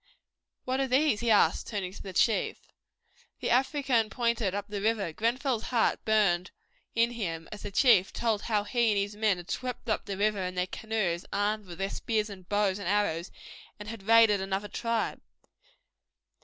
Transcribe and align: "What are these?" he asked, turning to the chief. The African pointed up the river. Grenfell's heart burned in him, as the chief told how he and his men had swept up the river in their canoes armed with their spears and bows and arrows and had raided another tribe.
"What 0.65 0.79
are 0.79 0.87
these?" 0.87 1.19
he 1.19 1.29
asked, 1.29 1.67
turning 1.67 1.93
to 1.93 2.01
the 2.01 2.11
chief. 2.11 2.57
The 3.39 3.51
African 3.51 4.09
pointed 4.09 4.55
up 4.55 4.67
the 4.67 4.81
river. 4.81 5.13
Grenfell's 5.13 5.65
heart 5.65 6.03
burned 6.05 6.49
in 6.95 7.11
him, 7.11 7.47
as 7.51 7.61
the 7.61 7.69
chief 7.69 8.11
told 8.11 8.41
how 8.41 8.63
he 8.63 8.89
and 8.93 8.97
his 8.97 9.15
men 9.15 9.37
had 9.37 9.51
swept 9.51 9.87
up 9.89 10.05
the 10.05 10.17
river 10.17 10.41
in 10.41 10.55
their 10.55 10.65
canoes 10.65 11.23
armed 11.31 11.67
with 11.67 11.77
their 11.77 11.91
spears 11.91 12.31
and 12.31 12.49
bows 12.49 12.79
and 12.79 12.87
arrows 12.87 13.29
and 13.79 13.89
had 13.89 14.01
raided 14.07 14.41
another 14.41 14.67
tribe. 14.67 15.21